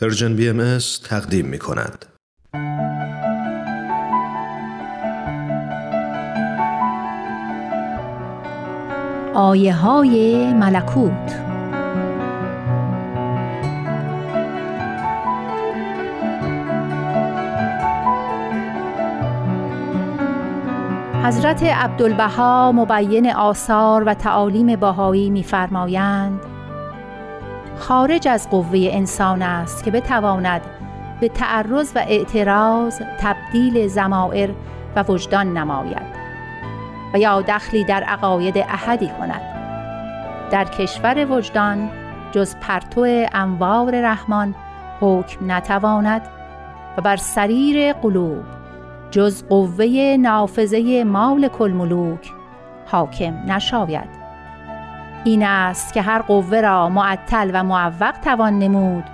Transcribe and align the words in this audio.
پرژن 0.00 0.36
بی 0.36 0.48
ام 0.48 0.78
تقدیم 1.04 1.46
می 1.46 1.58
کند. 1.58 2.06
آیه 9.34 9.74
های 9.74 10.52
ملکوت 10.54 11.42
حضرت 21.24 21.62
عبدالبها 21.62 22.72
مبین 22.72 23.32
آثار 23.32 24.04
و 24.04 24.14
تعالیم 24.14 24.76
باهایی 24.76 25.30
می‌فرمایند 25.30 26.51
خارج 27.82 28.28
از 28.28 28.50
قوه 28.50 28.88
انسان 28.92 29.42
است 29.42 29.84
که 29.84 29.90
بتواند 29.90 30.60
به 31.20 31.28
تعرض 31.28 31.92
و 31.94 31.98
اعتراض 31.98 33.00
تبدیل 33.20 33.86
زمائر 33.86 34.50
و 34.96 35.04
وجدان 35.08 35.58
نماید 35.58 36.22
و 37.14 37.18
یا 37.18 37.42
دخلی 37.42 37.84
در 37.84 38.02
عقاید 38.02 38.58
احدی 38.58 39.08
کند. 39.08 39.40
در 40.50 40.64
کشور 40.64 41.32
وجدان 41.32 41.90
جز 42.32 42.56
پرتو 42.56 43.26
انوار 43.32 44.00
رحمان 44.00 44.54
حکم 45.00 45.52
نتواند 45.52 46.22
و 46.98 47.00
بر 47.00 47.16
سریر 47.16 47.92
قلوب 47.92 48.44
جز 49.10 49.44
قوه 49.48 50.16
نافذه 50.20 51.04
مال 51.04 51.50
ملوک 51.60 52.30
حاکم 52.86 53.34
نشاید. 53.46 54.21
این 55.24 55.42
است 55.42 55.92
که 55.92 56.02
هر 56.02 56.22
قوه 56.22 56.60
را 56.60 56.88
معطل 56.88 57.50
و 57.54 57.64
معوق 57.64 58.14
توان 58.24 58.58
نمود 58.58 59.04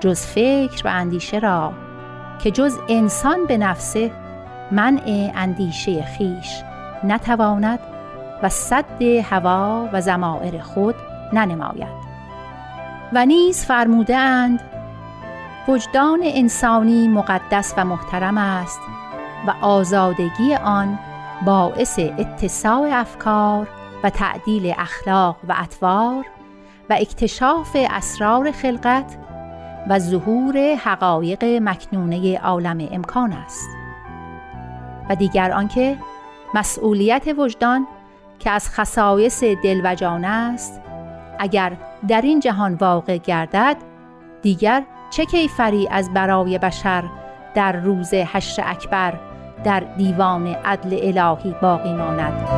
جز 0.00 0.26
فکر 0.26 0.86
و 0.86 0.88
اندیشه 0.88 1.38
را 1.38 1.72
که 2.38 2.50
جز 2.50 2.78
انسان 2.88 3.46
به 3.46 3.58
نفسه 3.58 4.10
منع 4.70 5.32
اندیشه 5.34 6.02
خیش 6.02 6.62
نتواند 7.04 7.78
و 8.42 8.48
صد 8.48 9.02
هوا 9.02 9.88
و 9.92 10.00
زمائر 10.00 10.60
خود 10.60 10.94
ننماید. 11.32 12.04
و 13.12 13.26
نیز 13.26 13.64
فرموده 13.64 14.16
اند 14.16 14.60
وجدان 15.68 16.20
انسانی 16.24 17.08
مقدس 17.08 17.74
و 17.76 17.84
محترم 17.84 18.38
است 18.38 18.80
و 19.46 19.54
آزادگی 19.60 20.54
آن 20.64 20.98
باعث 21.44 21.98
اتساع 21.98 22.88
افکار 22.92 23.68
و 24.04 24.10
تعدیل 24.10 24.74
اخلاق 24.78 25.36
و 25.48 25.54
اطوار 25.58 26.24
و 26.90 26.96
اکتشاف 27.00 27.76
اسرار 27.90 28.50
خلقت 28.50 29.18
و 29.88 29.98
ظهور 29.98 30.74
حقایق 30.74 31.44
مکنونه 31.44 32.38
عالم 32.38 32.88
امکان 32.92 33.32
است. 33.32 33.68
و 35.10 35.14
دیگر 35.14 35.52
آنکه 35.52 35.96
مسئولیت 36.54 37.24
وجدان 37.38 37.86
که 38.38 38.50
از 38.50 38.68
خصایص 38.68 39.44
دل 39.44 39.80
و 39.84 39.94
جان 39.94 40.24
است 40.24 40.80
اگر 41.38 41.72
در 42.08 42.20
این 42.20 42.40
جهان 42.40 42.74
واقع 42.74 43.16
گردد 43.16 43.76
دیگر 44.42 44.82
چه 45.10 45.24
کیفری 45.24 45.88
از 45.90 46.14
برای 46.14 46.58
بشر 46.58 47.04
در 47.54 47.72
روز 47.72 48.14
حشر 48.14 48.62
اکبر 48.66 49.14
در 49.64 49.80
دیوان 49.80 50.46
عدل 50.46 51.18
الهی 51.18 51.54
باقی 51.62 51.92
ماند؟ 51.92 52.48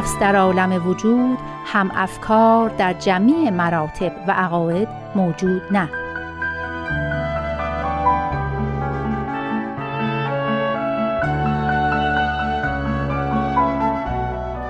نفس 0.00 0.18
در 0.18 0.36
عالم 0.36 0.86
وجود 0.86 1.38
هم 1.66 1.90
افکار 1.94 2.68
در 2.68 2.92
جمیع 2.92 3.50
مراتب 3.50 4.12
و 4.28 4.32
عقاید 4.32 4.88
موجود 5.14 5.62
نه. 5.70 5.88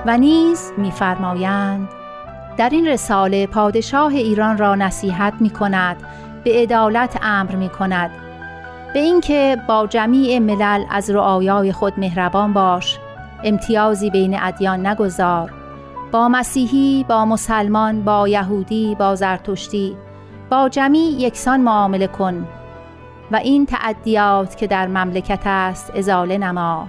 و 0.05 0.17
نیز 0.17 0.71
میفرمایند 0.77 1.89
در 2.57 2.69
این 2.69 2.87
رساله 2.87 3.47
پادشاه 3.47 4.13
ایران 4.13 4.57
را 4.57 4.75
نصیحت 4.75 5.33
می 5.39 5.49
کند 5.49 5.97
به 6.43 6.61
عدالت 6.61 7.19
امر 7.21 7.55
می 7.55 7.69
کند 7.69 8.11
به 8.93 8.99
اینکه 8.99 9.57
با 9.67 9.87
جمیع 9.87 10.39
ملل 10.39 10.83
از 10.89 11.09
رعایای 11.09 11.71
خود 11.71 11.93
مهربان 11.97 12.53
باش 12.53 12.99
امتیازی 13.43 14.09
بین 14.09 14.39
ادیان 14.41 14.87
نگذار. 14.87 15.53
با 16.11 16.29
مسیحی 16.29 17.05
با 17.09 17.25
مسلمان 17.25 18.03
با 18.03 18.27
یهودی 18.27 18.95
با 18.99 19.15
زرتشتی 19.15 19.97
با 20.49 20.69
جمیع 20.69 21.11
یکسان 21.19 21.61
معامله 21.61 22.07
کن. 22.07 22.47
و 23.31 23.35
این 23.35 23.65
تعدیات 23.65 24.57
که 24.57 24.67
در 24.67 24.87
مملکت 24.87 25.41
است 25.45 25.95
ازاله 25.95 26.37
نما. 26.37 26.87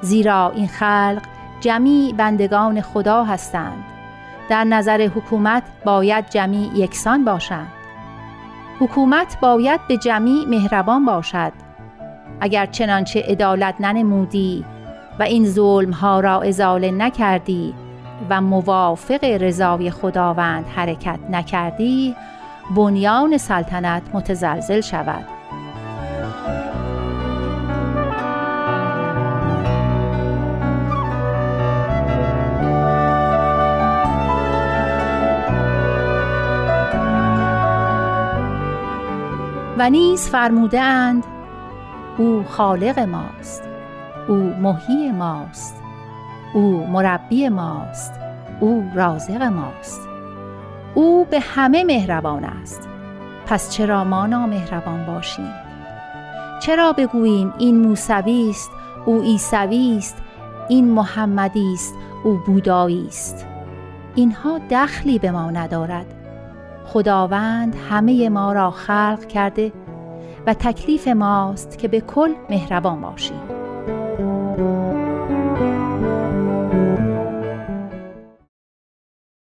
زیرا 0.00 0.52
این 0.54 0.68
خلق 0.68 1.22
جمیع 1.60 2.14
بندگان 2.14 2.80
خدا 2.80 3.24
هستند. 3.24 3.84
در 4.48 4.64
نظر 4.64 5.02
حکومت 5.02 5.62
باید 5.84 6.30
جمیع 6.30 6.70
یکسان 6.74 7.24
باشند. 7.24 7.83
حکومت 8.80 9.40
باید 9.40 9.80
به 9.88 9.96
جمیع 9.96 10.48
مهربان 10.48 11.04
باشد. 11.04 11.52
اگر 12.40 12.66
چنانچه 12.66 13.22
عدالت 13.22 13.74
ننمودی 13.80 14.64
و 15.18 15.22
این 15.22 15.46
ظلم 15.46 15.90
ها 15.90 16.20
را 16.20 16.42
ازاله 16.42 16.90
نکردی 16.90 17.74
و 18.30 18.40
موافق 18.40 19.24
رضای 19.24 19.90
خداوند 19.90 20.66
حرکت 20.66 21.18
نکردی 21.30 22.16
بنیان 22.76 23.36
سلطنت 23.38 24.02
متزلزل 24.12 24.80
شود. 24.80 25.33
و 39.78 39.90
نیز 39.90 40.28
فرموده 40.28 40.80
اند 40.80 41.24
او 42.18 42.44
خالق 42.48 42.98
ماست 42.98 43.62
او 44.28 44.34
محیی 44.34 45.12
ماست 45.12 45.82
او 46.54 46.86
مربی 46.86 47.48
ماست 47.48 48.14
او 48.60 48.90
رازق 48.94 49.42
ماست 49.42 50.08
او 50.94 51.26
به 51.30 51.40
همه 51.40 51.84
مهربان 51.84 52.44
است 52.44 52.88
پس 53.46 53.70
چرا 53.70 54.04
ما 54.04 54.26
نامهربان 54.26 55.06
باشیم؟ 55.06 55.52
چرا 56.62 56.92
بگوییم 56.92 57.54
این 57.58 57.80
موسوی 57.80 58.50
است 58.50 58.70
او 59.06 59.22
عیسوی 59.22 59.94
است 59.98 60.16
این 60.68 60.90
محمدی 60.90 61.72
است 61.72 61.94
او 62.24 62.40
بودایی 62.46 63.06
است؟ 63.06 63.46
اینها 64.14 64.60
دخلی 64.70 65.18
به 65.18 65.30
ما 65.30 65.50
ندارد. 65.50 66.23
خداوند 66.84 67.76
همه 67.90 68.28
ما 68.28 68.52
را 68.52 68.70
خلق 68.70 69.26
کرده 69.26 69.72
و 70.46 70.54
تکلیف 70.54 71.08
ماست 71.08 71.78
که 71.78 71.88
به 71.88 72.00
کل 72.00 72.30
مهربان 72.50 73.00
باشیم. 73.00 73.53